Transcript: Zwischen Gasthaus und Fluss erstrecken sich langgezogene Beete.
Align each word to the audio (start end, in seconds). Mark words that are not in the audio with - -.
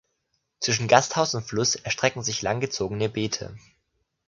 Zwischen 0.61 0.87
Gasthaus 0.87 1.35
und 1.35 1.45
Fluss 1.45 1.75
erstrecken 1.75 2.23
sich 2.23 2.41
langgezogene 2.41 3.07
Beete. 3.07 3.55